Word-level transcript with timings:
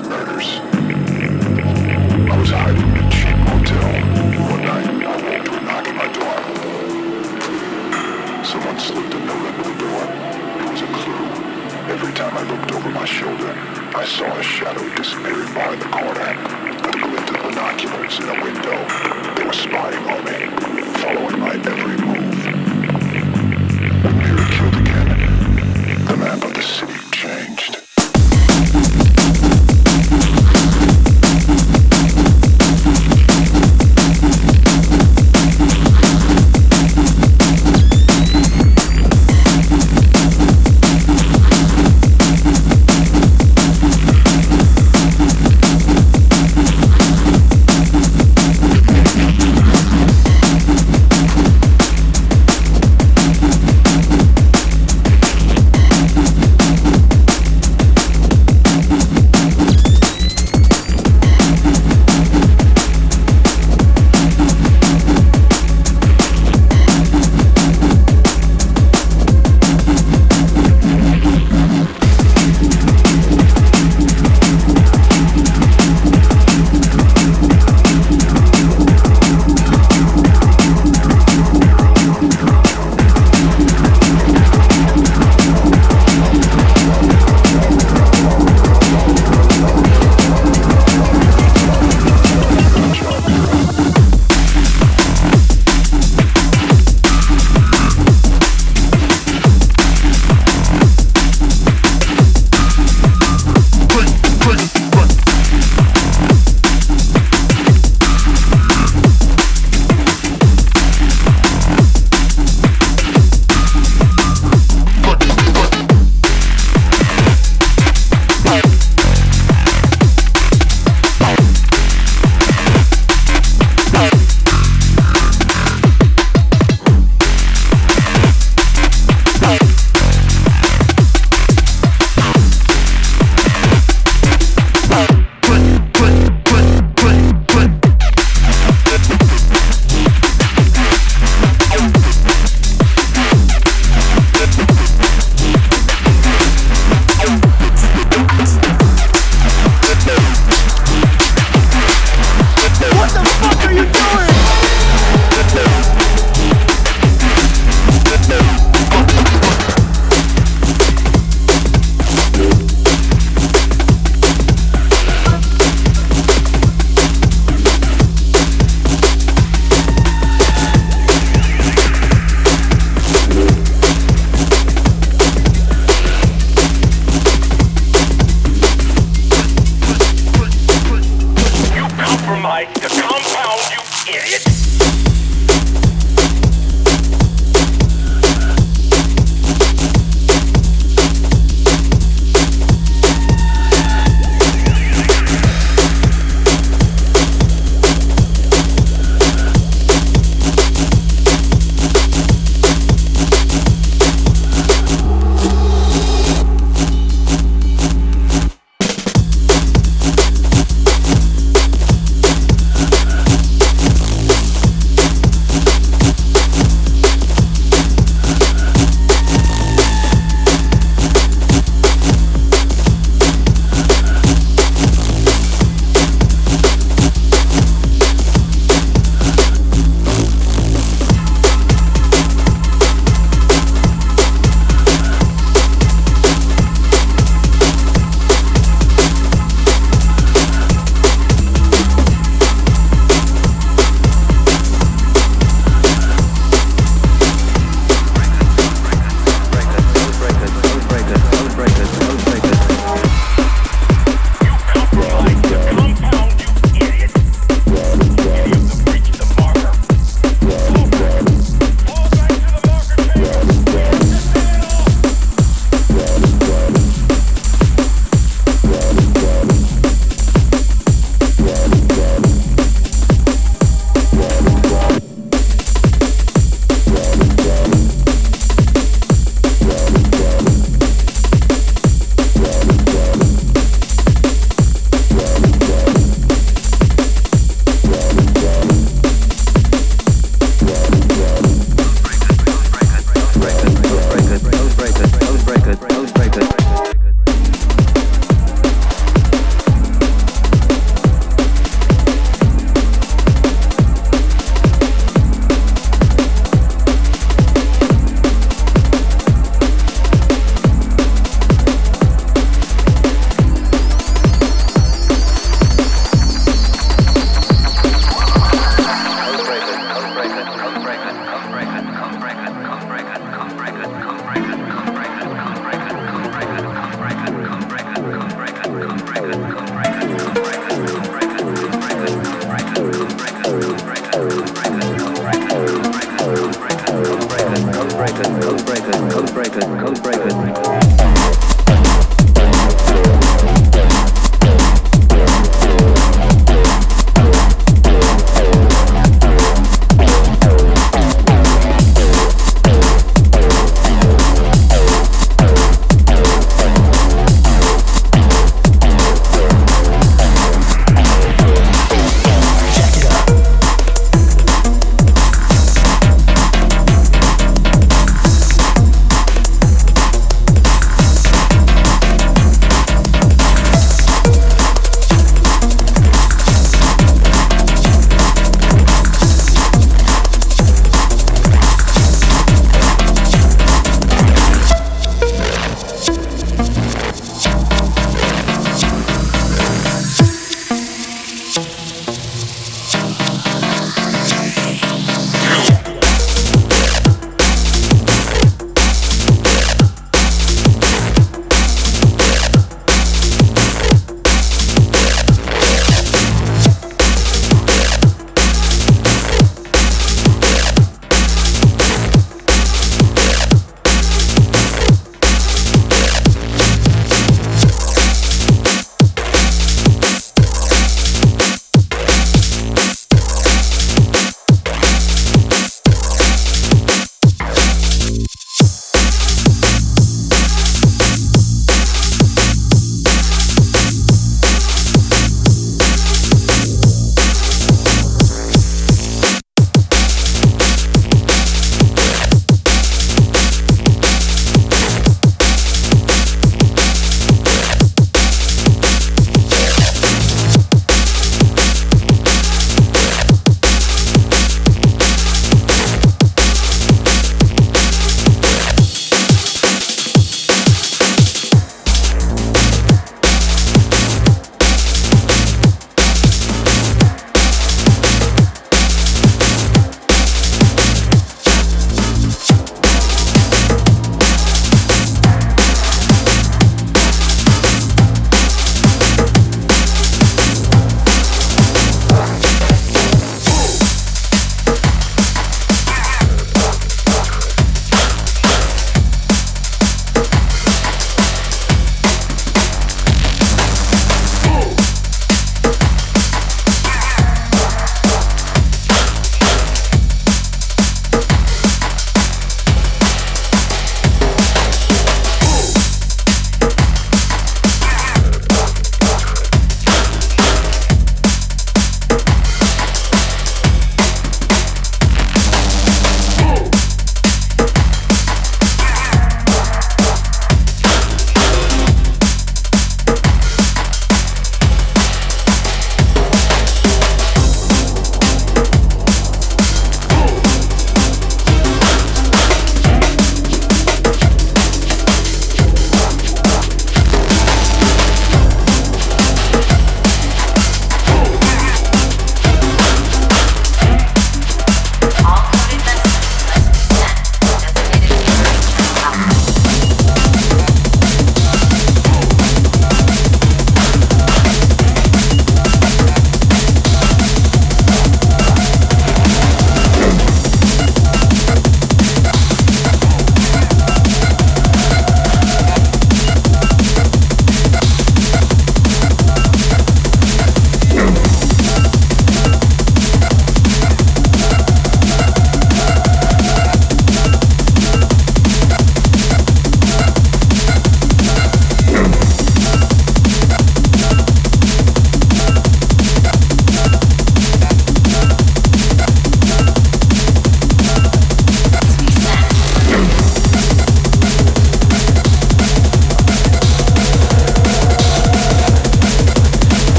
murders. 0.00 0.71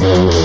Mm-hmm. 0.00 0.39